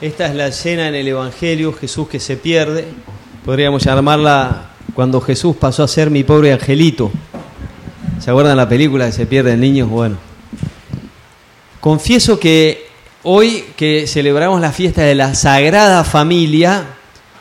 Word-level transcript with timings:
Esta 0.00 0.28
es 0.28 0.34
la 0.34 0.46
escena 0.46 0.88
en 0.88 0.94
el 0.94 1.08
Evangelio, 1.08 1.74
Jesús 1.74 2.08
que 2.08 2.20
se 2.20 2.38
pierde. 2.38 2.86
Podríamos 3.44 3.84
llamarla 3.84 4.70
cuando 4.94 5.20
Jesús 5.20 5.56
pasó 5.56 5.82
a 5.82 5.88
ser 5.88 6.08
mi 6.08 6.24
pobre 6.24 6.54
angelito. 6.54 7.10
¿Se 8.18 8.30
acuerdan 8.30 8.56
la 8.56 8.66
película 8.66 9.04
que 9.04 9.12
se 9.12 9.26
pierden 9.26 9.60
niños? 9.60 9.90
Bueno. 9.90 10.16
Confieso 11.80 12.40
que 12.40 12.86
hoy 13.24 13.66
que 13.76 14.06
celebramos 14.06 14.62
la 14.62 14.72
fiesta 14.72 15.02
de 15.02 15.14
la 15.14 15.34
Sagrada 15.34 16.02
Familia, 16.02 16.86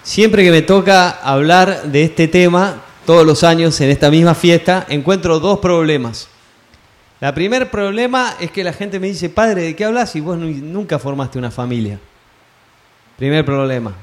siempre 0.03 0.43
que 0.43 0.51
me 0.51 0.61
toca 0.61 1.11
hablar 1.11 1.83
de 1.83 2.03
este 2.03 2.27
tema, 2.27 2.81
todos 3.05 3.25
los 3.25 3.45
años 3.45 3.79
en 3.79 3.89
esta 3.89 4.11
misma 4.11 4.35
fiesta, 4.35 4.85
encuentro 4.89 5.39
dos 5.39 5.59
problemas. 5.59 6.27
La 7.21 7.33
primer 7.33 7.71
problema 7.71 8.35
es 8.37 8.51
que 8.51 8.65
la 8.65 8.73
gente 8.73 8.99
me 8.99 9.07
dice, 9.07 9.29
padre, 9.29 9.61
¿de 9.61 9.75
qué 9.77 9.85
hablas 9.85 10.11
si 10.11 10.19
vos 10.19 10.37
nunca 10.37 10.99
formaste 10.99 11.39
una 11.39 11.51
familia? 11.51 11.99
Primer 13.19 13.43
problema. 13.43 13.93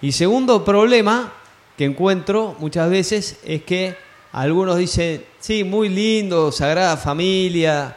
Y 0.00 0.12
segundo 0.12 0.64
problema 0.64 1.32
que 1.76 1.84
encuentro 1.84 2.54
muchas 2.60 2.88
veces 2.88 3.40
es 3.44 3.64
que 3.64 3.96
algunos 4.30 4.78
dicen, 4.78 5.24
sí, 5.40 5.64
muy 5.64 5.88
lindo, 5.88 6.52
sagrada 6.52 6.96
familia, 6.96 7.96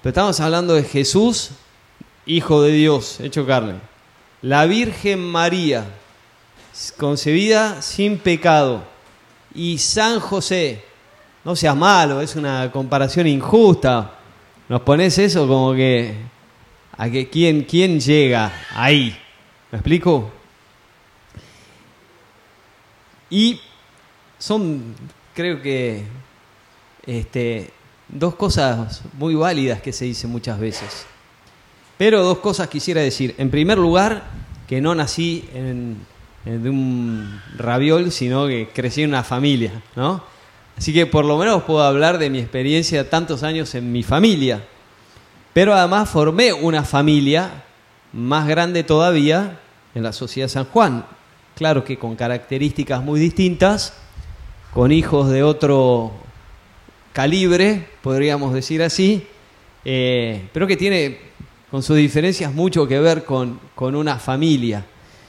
pero 0.00 0.10
estamos 0.10 0.38
hablando 0.38 0.74
de 0.74 0.84
Jesús, 0.84 1.50
Hijo 2.26 2.62
de 2.62 2.72
Dios, 2.72 3.18
hecho 3.18 3.44
carne. 3.44 3.74
La 4.40 4.66
Virgen 4.66 5.20
María, 5.20 5.84
concebida 6.96 7.82
sin 7.82 8.18
pecado. 8.18 8.84
Y 9.52 9.78
San 9.78 10.20
José, 10.20 10.84
no 11.44 11.56
seas 11.56 11.74
malo, 11.74 12.20
es 12.20 12.36
una 12.36 12.70
comparación 12.70 13.26
injusta. 13.26 14.12
Nos 14.68 14.82
pones 14.82 15.18
eso 15.18 15.48
como 15.48 15.74
que 15.74 16.14
a 16.96 17.10
que 17.10 17.28
quién, 17.28 17.64
quién 17.64 17.98
llega 17.98 18.52
ahí. 18.72 19.16
¿Me 19.76 19.80
explico? 19.80 20.30
Y 23.28 23.60
son, 24.38 24.94
creo 25.34 25.60
que, 25.60 26.02
este, 27.04 27.72
dos 28.08 28.36
cosas 28.36 29.02
muy 29.18 29.34
válidas 29.34 29.82
que 29.82 29.92
se 29.92 30.06
dicen 30.06 30.30
muchas 30.30 30.58
veces. 30.58 31.04
Pero 31.98 32.22
dos 32.22 32.38
cosas 32.38 32.68
quisiera 32.68 33.02
decir. 33.02 33.34
En 33.36 33.50
primer 33.50 33.76
lugar, 33.76 34.22
que 34.66 34.80
no 34.80 34.94
nací 34.94 35.46
en, 35.52 35.98
de 36.46 36.70
un 36.70 37.38
raviol, 37.58 38.10
sino 38.12 38.46
que 38.46 38.70
crecí 38.72 39.02
en 39.02 39.10
una 39.10 39.24
familia, 39.24 39.82
¿no? 39.94 40.24
Así 40.78 40.94
que 40.94 41.04
por 41.04 41.26
lo 41.26 41.36
menos 41.36 41.64
puedo 41.64 41.82
hablar 41.82 42.16
de 42.16 42.30
mi 42.30 42.38
experiencia 42.38 43.02
de 43.02 43.10
tantos 43.10 43.42
años 43.42 43.74
en 43.74 43.92
mi 43.92 44.02
familia. 44.02 44.66
Pero 45.52 45.74
además 45.74 46.08
formé 46.08 46.54
una 46.54 46.82
familia 46.82 47.62
más 48.14 48.48
grande 48.48 48.82
todavía 48.82 49.60
en 49.96 50.02
la 50.02 50.12
Sociedad 50.12 50.48
San 50.48 50.66
Juan. 50.66 51.06
Claro 51.56 51.82
que 51.82 51.98
con 51.98 52.16
características 52.16 53.02
muy 53.02 53.18
distintas, 53.18 53.94
con 54.74 54.92
hijos 54.92 55.30
de 55.30 55.42
otro 55.42 56.12
calibre, 57.14 57.88
podríamos 58.02 58.52
decir 58.52 58.82
así, 58.82 59.26
eh, 59.86 60.48
pero 60.52 60.66
que 60.66 60.76
tiene 60.76 61.18
con 61.70 61.82
sus 61.82 61.96
diferencias 61.96 62.52
mucho 62.52 62.86
que 62.86 63.00
ver 63.00 63.24
con, 63.24 63.58
con 63.74 63.94
una 63.94 64.18
familia. 64.18 64.84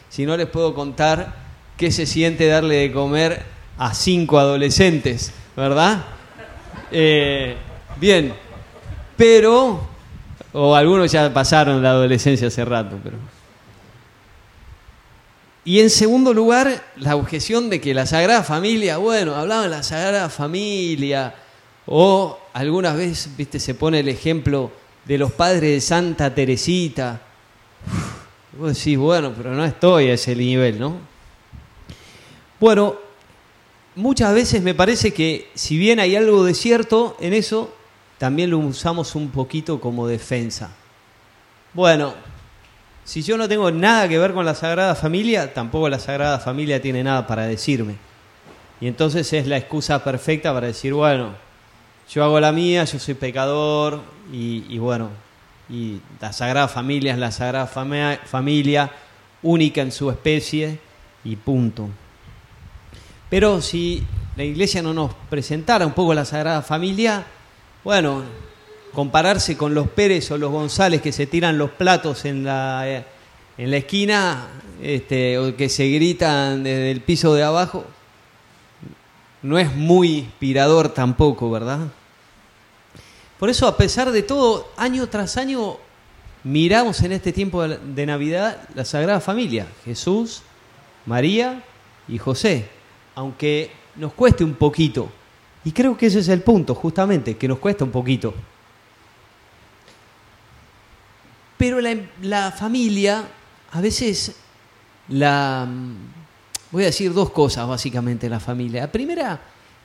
Si 0.09 0.25
no 0.25 0.35
les 0.35 0.47
puedo 0.47 0.73
contar 0.73 1.33
qué 1.77 1.89
se 1.89 2.05
siente 2.05 2.47
darle 2.47 2.75
de 2.75 2.91
comer 2.91 3.43
a 3.77 3.93
cinco 3.93 4.37
adolescentes, 4.37 5.31
¿verdad? 5.55 6.03
Eh, 6.91 7.55
bien, 8.01 8.33
pero, 9.15 9.79
o 10.51 10.75
algunos 10.75 11.09
ya 11.09 11.33
pasaron 11.33 11.81
la 11.81 11.91
adolescencia 11.91 12.49
hace 12.49 12.65
rato, 12.65 12.97
pero... 13.01 13.36
Y 15.67 15.81
en 15.81 15.89
segundo 15.89 16.33
lugar, 16.33 16.81
la 16.95 17.17
objeción 17.17 17.69
de 17.69 17.81
que 17.81 17.93
la 17.93 18.05
Sagrada 18.05 18.41
Familia, 18.41 18.99
bueno, 18.99 19.35
hablaban 19.35 19.65
de 19.65 19.75
la 19.75 19.83
Sagrada 19.83 20.29
Familia, 20.29 21.35
o 21.85 22.39
algunas 22.53 22.95
veces, 22.95 23.35
viste, 23.35 23.59
se 23.59 23.75
pone 23.75 23.99
el 23.99 24.07
ejemplo 24.07 24.71
de 25.03 25.17
los 25.17 25.33
padres 25.33 25.69
de 25.69 25.81
Santa 25.81 26.33
Teresita. 26.33 27.19
vos 28.57 28.77
decís, 28.77 28.97
bueno, 28.97 29.33
pero 29.35 29.53
no 29.55 29.65
estoy 29.65 30.07
a 30.07 30.13
ese 30.13 30.37
nivel, 30.37 30.79
¿no? 30.79 30.99
Bueno, 32.61 32.95
muchas 33.93 34.33
veces 34.33 34.63
me 34.63 34.73
parece 34.73 35.13
que 35.13 35.51
si 35.53 35.77
bien 35.77 35.99
hay 35.99 36.15
algo 36.15 36.45
de 36.45 36.53
cierto 36.53 37.17
en 37.19 37.33
eso, 37.33 37.75
también 38.17 38.51
lo 38.51 38.59
usamos 38.59 39.15
un 39.15 39.31
poquito 39.31 39.81
como 39.81 40.07
defensa. 40.07 40.71
Bueno, 41.73 42.13
si 43.07 43.21
yo 43.21 43.37
no 43.37 43.47
tengo 43.47 43.71
nada 43.71 44.09
que 44.09 44.19
ver 44.19 44.33
con 44.33 44.45
la 44.45 44.53
Sagrada 44.53 44.93
Familia, 44.93 45.53
tampoco 45.53 45.87
la 45.87 45.97
Sagrada 45.97 46.39
Familia 46.39 46.81
tiene 46.81 47.05
nada 47.05 47.25
para 47.25 47.47
decirme. 47.47 47.95
Y 48.81 48.87
entonces 48.87 49.31
es 49.31 49.47
la 49.47 49.55
excusa 49.55 50.03
perfecta 50.03 50.53
para 50.53 50.67
decir, 50.67 50.93
bueno, 50.93 51.33
yo 52.09 52.25
hago 52.25 52.37
la 52.41 52.51
mía, 52.51 52.83
yo 52.83 52.99
soy 52.99 53.13
pecador 53.13 54.01
y, 54.29 54.77
bueno, 54.77 55.09
y 55.69 56.01
la 56.19 56.33
Sagrada 56.33 56.67
Familia 56.67 57.13
es 57.13 57.17
la 57.17 57.31
Sagrada 57.31 57.65
Familia, 58.25 58.91
única 59.41 59.81
en 59.81 59.93
su 59.93 60.09
especie 60.09 60.77
y 61.23 61.37
punto. 61.37 61.87
Pero 63.29 63.61
si 63.61 64.05
la 64.35 64.43
iglesia 64.43 64.81
no 64.81 64.93
nos 64.93 65.13
presentara 65.29 65.85
un 65.85 65.93
poco 65.93 66.13
la 66.13 66.25
Sagrada 66.25 66.61
Familia, 66.61 67.23
bueno, 67.85 68.23
compararse 68.97 69.55
con 69.55 69.75
los 69.75 69.89
Pérez 69.89 70.31
o 70.31 70.39
los 70.39 70.51
González 70.51 71.03
que 71.03 71.11
se 71.11 71.27
tiran 71.27 71.59
los 71.59 71.69
platos 71.69 72.25
en 72.25 72.43
la, 72.43 73.05
en 73.55 73.69
la 73.69 73.77
esquina 73.77 74.47
este, 74.81 75.37
o 75.37 75.55
que 75.55 75.69
se 75.69 75.87
gritan 75.87 76.63
desde 76.63 76.89
el 76.89 77.01
piso 77.01 77.35
de 77.35 77.43
abajo, 77.43 77.85
no 79.43 79.59
es 79.59 79.71
muy 79.75 80.17
inspirador 80.17 80.89
tampoco, 80.89 81.51
¿verdad? 81.51 81.89
Por 83.37 83.51
eso, 83.51 83.67
a 83.67 83.77
pesar 83.77 84.11
de 84.11 84.23
todo, 84.23 84.67
año 84.77 85.05
tras 85.05 85.37
año 85.37 85.77
miramos 86.43 86.99
en 87.03 87.11
este 87.11 87.31
tiempo 87.31 87.67
de 87.67 88.05
Navidad 88.07 88.67
la 88.73 88.83
Sagrada 88.83 89.19
Familia, 89.19 89.67
Jesús, 89.85 90.41
María 91.05 91.63
y 92.07 92.17
José, 92.17 92.67
aunque 93.13 93.69
nos 93.95 94.13
cueste 94.13 94.43
un 94.43 94.55
poquito. 94.55 95.07
Y 95.63 95.71
creo 95.71 95.95
que 95.95 96.07
ese 96.07 96.17
es 96.17 96.29
el 96.29 96.41
punto, 96.41 96.73
justamente, 96.73 97.37
que 97.37 97.47
nos 97.47 97.59
cuesta 97.59 97.83
un 97.83 97.91
poquito. 97.91 98.33
Pero 101.57 101.81
la, 101.81 101.95
la 102.21 102.51
familia, 102.51 103.27
a 103.71 103.81
veces, 103.81 104.35
la... 105.09 105.67
Voy 106.69 106.83
a 106.83 106.87
decir 106.87 107.13
dos 107.13 107.29
cosas, 107.31 107.67
básicamente, 107.67 108.29
la 108.29 108.39
familia. 108.39 108.81
La 108.81 108.91
primera 108.91 109.39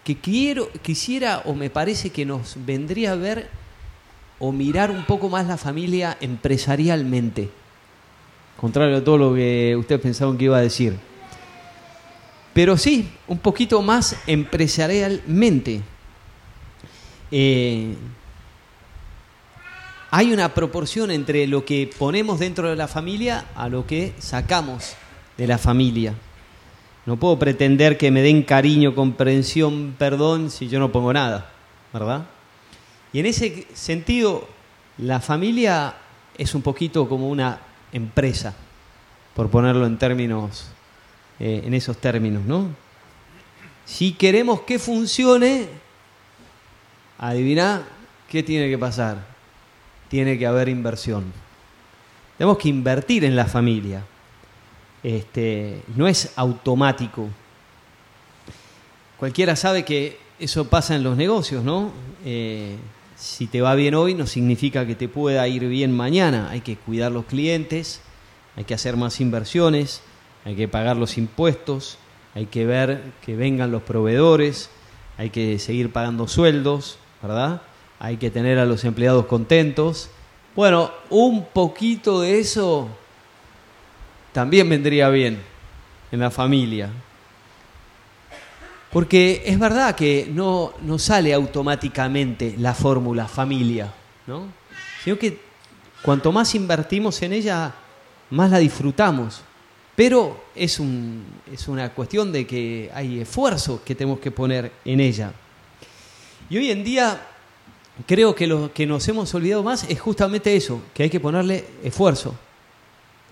que 0.05 0.19
quiero, 0.19 0.69
quisiera 0.83 1.43
o 1.44 1.55
me 1.55 1.71
parece 1.71 2.10
que 2.10 2.25
nos 2.25 2.56
vendría 2.65 3.12
a 3.12 3.16
ver 3.16 3.49
o 4.38 4.50
mirar 4.50 4.91
un 4.91 5.05
poco 5.05 5.28
más 5.28 5.47
la 5.47 5.56
familia 5.56 6.16
empresarialmente, 6.21 7.49
contrario 8.60 8.97
a 8.97 9.04
todo 9.04 9.16
lo 9.16 9.34
que 9.34 9.77
ustedes 9.78 10.00
pensaban 10.00 10.37
que 10.37 10.44
iba 10.44 10.59
a 10.59 10.62
decir. 10.62 10.99
Pero 12.53 12.77
sí, 12.77 13.09
un 13.28 13.39
poquito 13.39 13.81
más 13.83 14.16
empresarialmente. 14.27 15.81
Eh, 17.31 17.94
hay 20.15 20.31
una 20.31 20.53
proporción 20.53 21.11
entre 21.11 21.47
lo 21.47 21.65
que 21.65 21.91
ponemos 21.99 22.39
dentro 22.39 22.69
de 22.69 22.77
la 22.77 22.87
familia 22.87 23.47
a 23.55 23.71
lo 23.71 23.87
que 23.87 24.12
sacamos 24.19 24.93
de 25.39 25.47
la 25.47 25.56
familia. 25.56 26.12
No 27.06 27.17
puedo 27.17 27.39
pretender 27.39 27.97
que 27.97 28.11
me 28.11 28.21
den 28.21 28.43
cariño, 28.43 28.95
comprensión, 28.95 29.95
perdón 29.99 30.51
si 30.51 30.69
yo 30.69 30.78
no 30.81 30.93
pongo 30.93 31.15
nada, 31.15 31.51
¿verdad? 31.95 32.27
Y 33.15 33.21
en 33.21 33.27
ese 33.27 33.67
sentido, 33.72 34.47
la 34.99 35.19
familia 35.19 35.95
es 36.37 36.55
un 36.55 36.61
poquito 36.61 37.09
como 37.09 37.31
una 37.31 37.61
empresa, 37.91 38.55
por 39.34 39.48
ponerlo 39.48 39.86
en 39.86 39.97
términos, 39.97 40.66
eh, 41.41 41.63
en 41.65 41.72
esos 41.72 41.97
términos, 41.97 42.45
¿no? 42.45 42.69
Si 43.86 44.13
queremos 44.13 44.60
que 44.60 44.78
funcione, 44.78 45.69
adivina 47.16 47.84
qué 48.28 48.42
tiene 48.42 48.69
que 48.69 48.77
pasar. 48.77 49.32
Tiene 50.12 50.38
que 50.38 50.47
haber 50.47 50.68
inversión. 50.68 51.24
Tenemos 52.38 52.59
que 52.59 52.68
invertir 52.68 53.24
en 53.24 53.34
la 53.34 53.47
familia 53.47 54.04
este, 55.03 55.82
no 55.97 56.06
es 56.06 56.32
automático. 56.36 57.28
Cualquiera 59.18 59.56
sabe 59.56 59.84
que 59.84 60.18
eso 60.38 60.68
pasa 60.68 60.94
en 60.94 61.03
los 61.03 61.16
negocios, 61.16 61.64
¿no? 61.64 61.92
Eh, 62.24 62.76
si 63.16 63.47
te 63.47 63.60
va 63.60 63.74
bien 63.74 63.94
hoy 63.94 64.14
no 64.14 64.26
significa 64.26 64.86
que 64.86 64.94
te 64.94 65.09
pueda 65.09 65.47
ir 65.48 65.66
bien 65.68 65.92
mañana. 65.92 66.50
Hay 66.50 66.60
que 66.60 66.76
cuidar 66.76 67.12
los 67.12 67.26
clientes, 67.26 68.00
hay 68.56 68.64
que 68.64 68.74
hacer 68.74 68.97
más 68.97 69.20
inversiones, 69.20 70.03
hay 70.44 70.56
que 70.56 70.68
pagar 70.68 70.97
los 70.97 71.18
impuestos, 71.18 71.98
hay 72.34 72.47
que 72.47 72.66
ver 72.66 73.03
que 73.24 73.36
vengan 73.36 73.70
los 73.70 73.82
proveedores, 73.82 74.70
hay 75.18 75.30
que 75.30 75.59
seguir 75.59 75.92
pagando 75.92 76.26
sueldos, 76.26 76.98
¿verdad? 77.22 77.62
Hay 78.04 78.16
que 78.16 78.33
tener 78.33 78.59
a 78.59 78.65
los 78.65 78.83
empleados 78.83 79.27
contentos. 79.27 80.10
Bueno, 80.57 80.91
un 81.09 81.45
poquito 81.45 82.22
de 82.22 82.41
eso 82.41 82.89
también 84.33 84.69
vendría 84.69 85.09
bien 85.09 85.41
en 86.10 86.19
la 86.19 86.33
familia. 86.33 86.91
Porque 88.91 89.45
es 89.47 89.57
verdad 89.57 89.95
que 89.95 90.28
no, 90.28 90.72
no 90.83 90.99
sale 90.99 91.33
automáticamente 91.33 92.57
la 92.59 92.75
fórmula 92.75 93.28
familia, 93.28 93.95
¿no? 94.27 94.48
Sino 95.05 95.16
que 95.16 95.39
cuanto 96.03 96.33
más 96.33 96.57
invertimos 96.57 97.22
en 97.22 97.34
ella, 97.34 97.72
más 98.31 98.51
la 98.51 98.59
disfrutamos. 98.59 99.43
Pero 99.95 100.43
es, 100.57 100.81
un, 100.81 101.25
es 101.53 101.69
una 101.69 101.95
cuestión 101.95 102.33
de 102.33 102.48
que 102.48 102.91
hay 102.93 103.21
esfuerzo 103.21 103.81
que 103.84 103.95
tenemos 103.95 104.19
que 104.19 104.33
poner 104.33 104.72
en 104.84 104.98
ella. 104.98 105.33
Y 106.51 106.59
hoy 106.59 106.72
en 106.72 106.83
día 106.83 107.28
creo 108.06 108.34
que 108.34 108.47
lo 108.47 108.72
que 108.72 108.86
nos 108.86 109.06
hemos 109.09 109.34
olvidado 109.34 109.62
más 109.62 109.84
es 109.89 110.00
justamente 110.00 110.54
eso, 110.56 110.83
que 110.94 111.04
hay 111.04 111.10
que 111.10 111.21
ponerle 111.21 111.66
esfuerzo. 111.83 112.34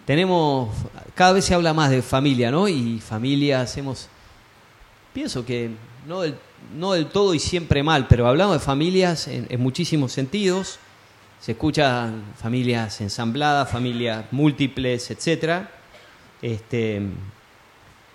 Tenemos, 0.06 0.74
cada 1.14 1.32
vez 1.32 1.44
se 1.44 1.54
habla 1.54 1.74
más 1.74 1.90
de 1.90 2.02
familia, 2.02 2.50
¿no? 2.50 2.68
Y 2.68 3.00
familia 3.00 3.60
hacemos, 3.60 4.08
pienso 5.12 5.44
que 5.44 5.70
no 6.06 6.22
del, 6.22 6.34
no 6.76 6.92
del 6.92 7.06
todo 7.06 7.34
y 7.34 7.38
siempre 7.38 7.82
mal, 7.82 8.08
pero 8.08 8.26
hablamos 8.26 8.54
de 8.54 8.60
familias 8.60 9.28
en, 9.28 9.46
muchísimos 9.60 10.12
sentidos. 10.12 10.78
Se 11.40 11.52
escuchan 11.52 12.22
familias 12.36 13.00
ensambladas, 13.00 13.70
familias 13.70 14.26
múltiples, 14.30 15.10
etcétera 15.10 15.70
este, 16.42 17.02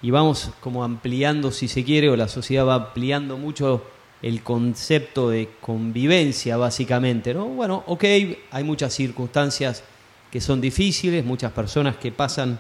y 0.01 0.12
vamos 0.12 0.51
como 0.59 0.83
ampliando, 0.83 1.51
si 1.51 1.68
se 1.68 1.83
quiere, 1.83 2.09
o 2.09 2.15
la 2.15 2.27
sociedad 2.27 2.65
va 2.65 2.75
ampliando 2.75 3.38
mucho 3.38 3.83
el 4.25 4.42
concepto 4.42 5.30
de 5.30 5.50
convivencia, 5.62 6.57
básicamente, 6.57 7.33
¿no? 7.33 7.45
Bueno, 7.45 7.83
ok, 7.86 8.04
hay 8.51 8.63
muchas 8.63 8.94
circunstancias 8.94 9.83
que 10.31 10.42
son 10.42 10.60
difíciles, 10.60 11.24
muchas 11.24 11.51
personas 11.51 11.95
que 11.98 12.12
pasan 12.12 12.60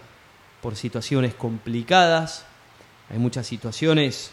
por 0.61 0.75
situaciones 0.75 1.33
complicadas, 1.33 2.45
hay 3.09 3.17
muchas 3.17 3.47
situaciones 3.47 4.31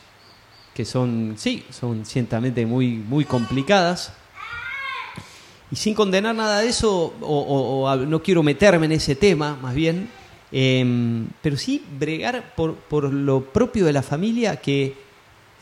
que 0.74 0.84
son, 0.84 1.34
sí, 1.36 1.64
son 1.70 2.04
ciertamente 2.04 2.66
muy, 2.66 2.88
muy 2.96 3.24
complicadas. 3.24 4.12
Y 5.70 5.76
sin 5.76 5.94
condenar 5.94 6.34
nada 6.34 6.60
de 6.60 6.68
eso, 6.68 7.14
o 7.20 7.96
no 7.96 8.22
quiero 8.22 8.42
meterme 8.42 8.86
en 8.86 8.92
ese 8.92 9.16
tema, 9.16 9.56
más 9.60 9.74
bien, 9.74 10.08
Em, 10.54 11.28
pero 11.40 11.56
sí 11.56 11.82
bregar 11.98 12.54
por, 12.54 12.74
por, 12.74 13.10
lo 13.10 13.42
propio 13.42 13.86
de 13.86 13.94
la 13.94 14.02
familia 14.02 14.56
que 14.56 14.94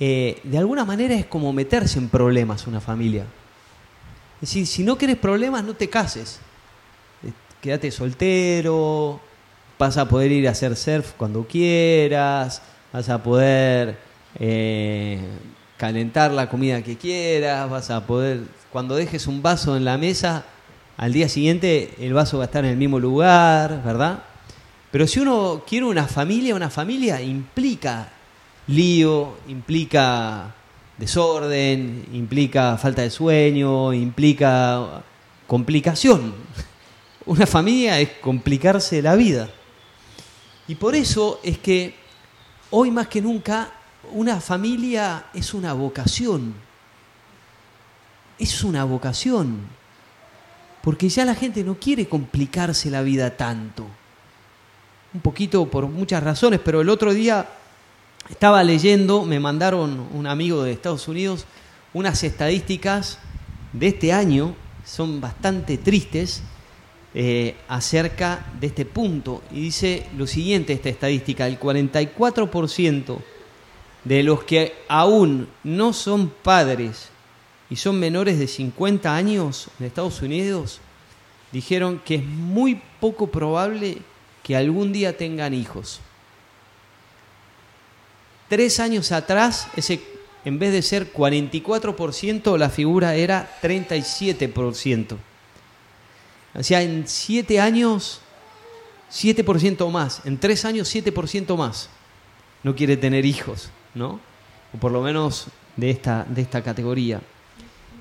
eh, 0.00 0.41
de 0.43 0.56
alguna 0.56 0.87
manera 0.87 1.14
es 1.14 1.26
como 1.26 1.52
meterse 1.52 1.99
en 1.99 2.08
problemas 2.08 2.67
una 2.67 2.81
familia. 2.81 3.26
Es 4.37 4.49
decir, 4.49 4.67
si 4.67 4.82
no 4.82 4.97
quieres 4.97 5.19
problemas, 5.19 5.62
no 5.62 5.75
te 5.75 5.91
cases. 5.91 6.41
Eh, 7.23 7.31
quédate 7.61 7.91
soltero, 7.91 9.20
vas 9.79 9.99
a 9.99 10.08
poder 10.08 10.32
ir 10.32 10.49
a 10.49 10.52
hacer 10.52 10.75
surf 10.75 11.12
cuando 11.19 11.47
quieras, 11.47 12.62
vas 12.91 13.08
a 13.11 13.23
poder 13.23 13.99
eh, 14.38 15.20
calentar 15.76 16.31
la 16.31 16.49
comida 16.49 16.82
que 16.82 16.96
quieras, 16.96 17.69
vas 17.69 17.91
a 17.91 18.06
poder, 18.06 18.41
cuando 18.73 18.96
dejes 18.96 19.26
un 19.26 19.43
vaso 19.43 19.76
en 19.76 19.85
la 19.85 19.99
mesa, 19.99 20.44
al 20.96 21.12
día 21.12 21.29
siguiente 21.29 21.94
el 21.99 22.14
vaso 22.14 22.38
va 22.38 22.44
a 22.44 22.46
estar 22.46 22.64
en 22.64 22.70
el 22.70 22.76
mismo 22.79 22.99
lugar, 22.99 23.82
¿verdad? 23.85 24.23
Pero 24.91 25.06
si 25.06 25.20
uno 25.20 25.62
quiere 25.67 25.85
una 25.85 26.06
familia, 26.06 26.55
una 26.55 26.70
familia 26.70 27.20
implica 27.20 28.08
lío, 28.70 29.37
implica 29.49 30.55
desorden, 30.96 32.06
implica 32.12 32.76
falta 32.76 33.02
de 33.02 33.11
sueño, 33.11 33.93
implica 33.93 35.02
complicación. 35.46 36.34
Una 37.26 37.46
familia 37.46 38.00
es 38.00 38.11
complicarse 38.20 39.02
la 39.02 39.14
vida. 39.17 39.49
Y 40.69 40.76
por 40.76 40.94
eso 40.94 41.40
es 41.43 41.58
que 41.58 41.94
hoy 42.70 42.90
más 42.90 43.08
que 43.08 43.20
nunca 43.20 43.72
una 44.12 44.40
familia 44.40 45.26
es 45.34 45.52
una 45.52 45.72
vocación. 45.72 46.55
Es 48.38 48.62
una 48.62 48.84
vocación. 48.84 49.69
Porque 50.82 51.08
ya 51.08 51.25
la 51.25 51.34
gente 51.34 51.62
no 51.64 51.75
quiere 51.75 52.08
complicarse 52.08 52.90
la 52.90 53.02
vida 53.02 53.37
tanto 53.37 53.87
un 55.12 55.20
poquito 55.20 55.67
por 55.67 55.88
muchas 55.88 56.22
razones, 56.22 56.61
pero 56.64 56.81
el 56.81 56.88
otro 56.88 57.12
día 57.12 57.46
estaba 58.28 58.62
leyendo, 58.62 59.25
me 59.25 59.40
mandaron 59.40 60.08
un 60.12 60.26
amigo 60.26 60.62
de 60.62 60.72
Estados 60.72 61.08
Unidos 61.08 61.46
unas 61.93 62.22
estadísticas 62.22 63.19
de 63.72 63.88
este 63.88 64.12
año, 64.12 64.55
son 64.84 65.20
bastante 65.20 65.78
tristes, 65.78 66.43
eh, 67.12 67.56
acerca 67.67 68.46
de 68.61 68.69
este 68.69 68.84
punto. 68.84 69.43
Y 69.50 69.61
dice 69.62 70.06
lo 70.17 70.26
siguiente 70.26 70.72
esta 70.72 70.88
estadística, 70.88 71.46
el 71.46 71.58
44% 71.58 73.19
de 74.05 74.22
los 74.22 74.44
que 74.44 74.75
aún 74.88 75.49
no 75.64 75.93
son 75.93 76.28
padres 76.28 77.08
y 77.69 77.76
son 77.76 77.99
menores 77.99 78.38
de 78.38 78.46
50 78.46 79.14
años 79.14 79.69
en 79.78 79.87
Estados 79.87 80.22
Unidos, 80.22 80.81
dijeron 81.52 82.00
que 82.05 82.17
es 82.17 82.25
muy 82.25 82.81
poco 83.00 83.26
probable 83.26 83.99
que 84.43 84.56
algún 84.56 84.93
día 84.93 85.17
tengan 85.17 85.52
hijos. 85.52 86.00
Tres 88.50 88.81
años 88.81 89.12
atrás, 89.12 89.69
ese, 89.76 90.02
en 90.44 90.58
vez 90.58 90.73
de 90.73 90.82
ser 90.82 91.12
44%, 91.12 92.58
la 92.58 92.69
figura 92.69 93.14
era 93.14 93.49
37%. 93.62 95.17
O 96.55 96.62
sea, 96.64 96.82
en 96.82 97.06
siete 97.06 97.61
años, 97.61 98.20
7% 99.12 99.88
más. 99.88 100.23
En 100.25 100.37
tres 100.38 100.64
años, 100.64 100.93
7% 100.93 101.56
más. 101.56 101.91
No 102.64 102.75
quiere 102.75 102.97
tener 102.97 103.25
hijos, 103.25 103.70
¿no? 103.94 104.19
O 104.75 104.79
por 104.79 104.91
lo 104.91 105.00
menos 105.00 105.46
de 105.76 105.91
esta, 105.91 106.26
de 106.29 106.43
esta 106.43 106.62
categoría. 106.62 107.20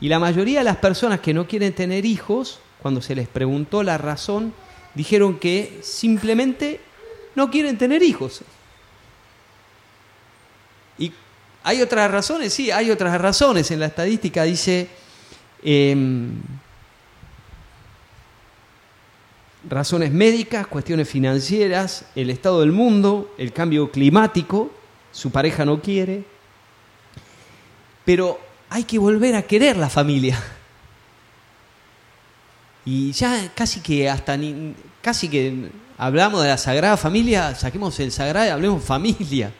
Y 0.02 0.10
la 0.10 0.18
mayoría 0.18 0.60
de 0.60 0.66
las 0.66 0.78
personas 0.78 1.19
que 1.19 1.34
no 1.34 1.48
quieren 1.48 1.74
tener 1.74 2.06
hijos, 2.06 2.60
cuando 2.81 3.04
se 3.04 3.13
les 3.13 3.28
preguntó 3.28 3.84
la 3.84 4.00
razón, 4.00 4.54
dijeron 4.95 5.38
que 5.38 5.80
simplemente 5.84 6.80
no 7.36 7.52
quieren 7.52 7.78
tener 7.78 8.02
hijos. 8.02 8.42
¿Y 11.00 11.13
hay 11.63 11.81
otras 11.81 12.09
razones? 12.09 12.53
Sí, 12.53 12.71
hay 12.71 12.91
otras 12.91 13.19
razones. 13.19 13.69
En 13.71 13.79
la 13.79 13.88
estadística 13.88 14.44
dice 14.44 14.88
em, 15.63 16.41
razones 19.69 20.11
médicas, 20.11 20.67
cuestiones 20.67 21.09
financieras, 21.09 22.06
el 22.15 22.29
estado 22.29 22.61
del 22.61 22.71
mundo, 22.71 23.33
el 23.37 23.51
cambio 23.51 23.92
climático, 23.92 24.71
su 25.11 25.31
pareja 25.31 25.66
no 25.66 25.81
quiere. 25.81 26.23
Pero 28.06 28.39
hay 28.69 28.83
que 28.83 28.97
volver 28.97 29.35
a 29.35 29.42
querer 29.42 29.78
la 29.78 29.89
familia. 29.89 30.42
Y 32.85 33.11
ya 33.11 33.51
casi 33.54 33.81
que 33.81 34.09
hasta 34.09 34.37
casi 35.01 35.30
que 35.30 35.69
hablamos 35.97 36.42
de 36.42 36.49
la 36.49 36.57
Sagrada 36.57 36.97
Familia, 36.97 37.54
saquemos 37.54 37.99
el 37.99 38.11
Sagrado 38.11 38.47
y 38.47 38.49
hablemos 38.49 38.83
familia, 38.83 39.51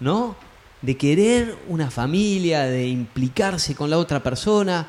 ¿no? 0.00 0.34
De 0.82 0.96
querer 0.96 1.56
una 1.68 1.90
familia, 1.90 2.64
de 2.64 2.88
implicarse 2.88 3.74
con 3.74 3.88
la 3.88 3.98
otra 3.98 4.22
persona. 4.22 4.86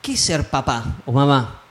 ¿Qué 0.00 0.12
es 0.12 0.20
ser 0.20 0.48
papá 0.48 1.02
o 1.04 1.12
mamá? 1.12 1.62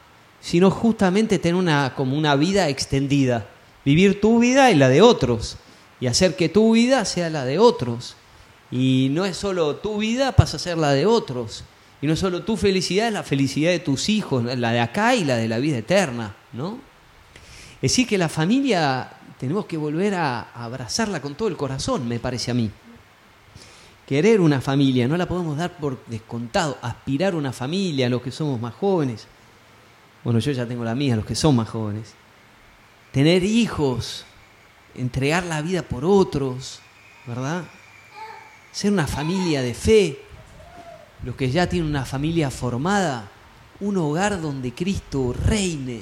Sino 0.41 0.69
justamente 0.69 1.39
tener 1.39 1.55
una, 1.55 1.95
como 1.95 2.17
una 2.17 2.35
vida 2.35 2.69
extendida. 2.69 3.47
Vivir 3.83 4.21
tu 4.21 4.39
vida 4.39 4.69
y 4.71 4.75
la 4.75 4.89
de 4.89 5.01
otros. 5.01 5.57
Y 5.99 6.07
hacer 6.07 6.35
que 6.35 6.49
tu 6.49 6.73
vida 6.73 7.05
sea 7.05 7.29
la 7.29 7.45
de 7.45 7.57
otros. 7.57 8.15
Y 8.71 9.07
no 9.11 9.25
es 9.25 9.37
solo 9.37 9.77
tu 9.77 9.97
vida, 9.97 10.33
pasa 10.33 10.57
a 10.57 10.59
ser 10.59 10.77
la 10.77 10.91
de 10.91 11.05
otros. 11.05 11.63
Y 12.01 12.07
no 12.07 12.15
solo 12.15 12.43
tu 12.43 12.55
felicidad, 12.55 13.07
es 13.07 13.13
la 13.13 13.23
felicidad 13.23 13.71
de 13.71 13.79
tus 13.79 14.09
hijos, 14.09 14.43
la 14.43 14.71
de 14.71 14.79
acá 14.79 15.15
y 15.15 15.25
la 15.25 15.35
de 15.35 15.47
la 15.47 15.59
vida 15.59 15.77
eterna, 15.77 16.35
¿no? 16.53 16.79
Es 17.81 17.91
decir, 17.91 18.07
que 18.07 18.17
la 18.17 18.29
familia 18.29 19.09
tenemos 19.37 19.65
que 19.65 19.77
volver 19.77 20.15
a 20.15 20.51
abrazarla 20.53 21.21
con 21.21 21.35
todo 21.35 21.47
el 21.47 21.57
corazón, 21.57 22.07
me 22.07 22.19
parece 22.19 22.51
a 22.51 22.53
mí. 22.53 22.69
Querer 24.09 24.41
una 24.41 24.59
familia, 24.59 25.07
no 25.07 25.17
la 25.17 25.27
podemos 25.27 25.55
dar 25.55 25.77
por 25.77 26.03
descontado, 26.07 26.79
aspirar 26.81 27.35
una 27.35 27.53
familia, 27.53 28.07
a 28.07 28.09
los 28.09 28.23
que 28.23 28.31
somos 28.31 28.59
más 28.59 28.73
jóvenes. 28.73 29.27
Bueno, 30.23 30.39
yo 30.39 30.51
ya 30.51 30.65
tengo 30.65 30.83
la 30.83 30.95
mía, 30.95 31.15
los 31.15 31.27
que 31.27 31.35
son 31.35 31.55
más 31.55 31.69
jóvenes. 31.69 32.15
Tener 33.11 33.43
hijos, 33.43 34.25
entregar 34.95 35.43
la 35.43 35.61
vida 35.61 35.83
por 35.83 36.05
otros, 36.05 36.79
¿verdad? 37.27 37.65
Ser 38.71 38.93
una 38.93 39.05
familia 39.05 39.61
de 39.61 39.75
fe, 39.75 40.19
los 41.23 41.35
que 41.35 41.51
ya 41.51 41.69
tienen 41.69 41.87
una 41.87 42.03
familia 42.03 42.49
formada, 42.49 43.29
un 43.79 43.95
hogar 43.97 44.41
donde 44.41 44.73
Cristo 44.73 45.33
reine, 45.33 46.01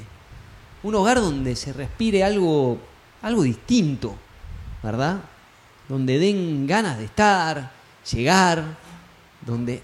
un 0.81 0.95
hogar 0.95 1.19
donde 1.19 1.57
se 1.57 1.73
respire 1.73 2.23
algo, 2.23 2.79
algo 3.21 3.43
distinto, 3.43 4.15
¿verdad? 4.81 5.19
Donde 5.89 6.17
den 6.19 6.65
ganas 6.65 6.97
de 6.99 7.03
estar, 7.03 7.75
llegar, 8.11 8.77
donde 9.45 9.83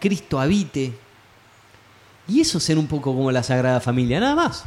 Cristo 0.00 0.40
habite. 0.40 0.92
Y 2.28 2.40
eso 2.40 2.58
ser 2.58 2.78
un 2.78 2.86
poco 2.86 3.14
como 3.14 3.30
la 3.30 3.42
Sagrada 3.42 3.80
Familia, 3.80 4.20
nada 4.20 4.34
más. 4.34 4.64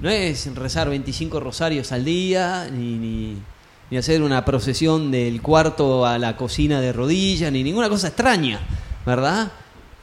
no 0.00 0.08
es 0.08 0.54
rezar 0.54 0.88
25 0.88 1.40
rosarios 1.40 1.90
al 1.92 2.04
día, 2.04 2.68
ni, 2.70 3.42
ni, 3.90 3.96
hacer 3.96 4.22
una 4.22 4.44
procesión 4.44 5.10
del 5.10 5.40
cuarto 5.42 6.06
a 6.06 6.18
la 6.18 6.36
cocina 6.36 6.80
de 6.80 6.92
rodillas, 6.92 7.50
ni 7.50 7.62
ninguna 7.62 7.88
cosa 7.88 8.08
extraña, 8.08 8.60
¿verdad? 9.04 9.50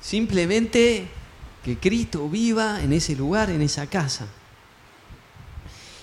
Simplemente 0.02 1.08
que 1.64 1.78
Cristo 1.78 2.28
viva 2.28 2.82
en 2.82 2.92
ese 2.92 3.16
lugar, 3.16 3.50
en 3.50 3.62
esa 3.62 3.88
casa. 3.88 4.28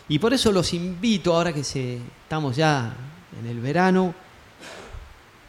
Y 0.08 0.18
por 0.18 0.32
eso 0.32 0.50
los 0.50 0.72
invito, 0.72 1.37
ahora 1.37 1.52
que 1.52 1.62
se, 1.62 1.99
estamos 2.22 2.56
ya 2.56 2.94
en 3.38 3.46
el 3.46 3.60
verano, 3.60 4.14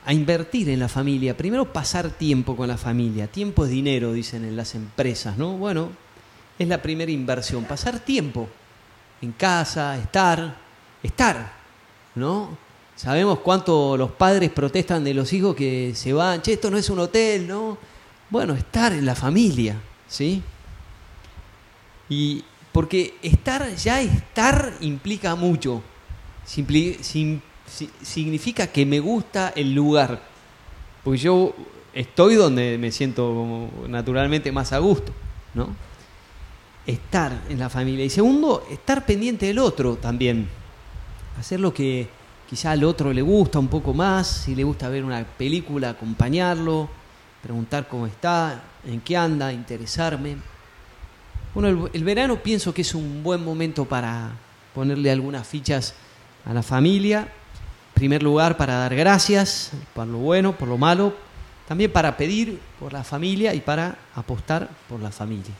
a 0.06 0.14
invertir 0.14 0.70
en 0.70 0.80
la 0.80 0.88
familia. 0.88 1.38
Primero 1.38 1.72
pasar 1.72 2.10
tiempo 2.10 2.56
con 2.56 2.68
la 2.68 2.78
familia. 2.78 3.28
Tiempo 3.28 3.66
es 3.66 3.72
dinero, 3.72 4.14
dicen 4.14 4.44
en 4.44 4.56
las 4.56 4.76
empresas, 4.76 5.38
¿no? 5.38 5.58
Bueno, 5.58 5.90
es 6.58 6.68
la 6.68 6.82
primera 6.82 7.12
inversión. 7.12 7.66
Pasar 7.66 8.00
tiempo 8.00 8.48
en 9.22 9.32
casa, 9.34 9.98
estar, 9.98 10.58
estar, 11.04 11.54
¿no? 12.16 12.58
Sabemos 12.96 13.40
cuánto 13.40 13.96
los 13.98 14.12
padres 14.12 14.50
protestan 14.52 15.04
de 15.04 15.14
los 15.14 15.32
hijos 15.34 15.56
que 15.56 15.94
se 15.96 16.14
van, 16.14 16.42
che, 16.42 16.54
esto 16.54 16.70
no 16.70 16.78
es 16.78 16.90
un 16.90 17.00
hotel, 17.00 17.48
¿no? 17.48 17.78
Bueno, 18.30 18.54
estar 18.54 18.94
en 18.94 19.06
la 19.06 19.16
familia, 19.16 19.76
¿sí? 20.08 20.42
Y 22.10 22.44
porque 22.72 23.16
estar, 23.22 23.76
ya 23.76 24.02
estar 24.02 24.74
implica 24.82 25.36
mucho. 25.36 25.82
Significa 28.02 28.68
que 28.68 28.86
me 28.86 29.00
gusta 29.00 29.54
el 29.56 29.74
lugar. 29.74 30.22
Porque 31.04 31.20
yo 31.20 31.56
estoy 31.94 32.36
donde 32.36 32.78
me 32.78 32.92
siento 32.92 33.70
naturalmente 33.88 34.52
más 34.52 34.72
a 34.74 34.80
gusto, 34.80 35.12
¿no? 35.54 35.70
Estar 36.86 37.44
en 37.50 37.60
la 37.60 37.70
familia. 37.70 38.06
Y 38.06 38.10
segundo, 38.10 38.66
estar 38.70 39.06
pendiente 39.06 39.46
del 39.46 39.60
otro 39.60 39.96
también. 39.96 40.48
Hacer 41.40 41.60
lo 41.60 41.74
que 41.74 42.10
quizá 42.50 42.72
al 42.72 42.84
otro 42.84 43.14
le 43.14 43.22
gusta 43.22 43.60
un 43.60 43.68
poco 43.68 43.94
más, 43.94 44.28
si 44.28 44.56
le 44.56 44.64
gusta 44.64 44.90
ver 44.90 45.06
una 45.06 45.24
película, 45.24 45.92
acompañarlo, 45.92 46.90
preguntar 47.42 47.88
cómo 47.88 48.08
está, 48.08 48.64
en 48.86 49.02
qué 49.02 49.16
anda, 49.18 49.54
interesarme. 49.54 50.38
Bueno, 51.54 51.90
el, 51.92 52.04
verano 52.04 52.38
pienso 52.42 52.74
que 52.74 52.82
es 52.82 52.96
un 52.96 53.24
buen 53.24 53.44
momento 53.44 53.86
para 53.86 54.32
ponerle 54.74 55.12
algunas 55.12 55.48
fichas 55.48 55.94
a 56.46 56.54
la 56.54 56.64
familia. 56.64 57.32
Primer 58.02 58.24
lugar, 58.24 58.58
para 58.58 58.78
dar 58.78 58.96
gracias 58.96 59.70
por 59.94 60.08
lo 60.08 60.18
bueno, 60.18 60.58
por 60.58 60.68
lo 60.68 60.76
malo. 60.76 61.14
También 61.68 61.92
para 61.92 62.18
pedir 62.18 62.60
por 62.80 62.92
la 62.92 63.04
familia 63.04 63.54
y 63.54 63.62
para 63.62 63.96
apostar 64.16 64.68
por 64.90 65.00
la 65.00 65.12
familia. 65.12 65.54